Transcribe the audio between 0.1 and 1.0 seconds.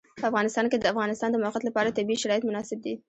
په افغانستان کې د د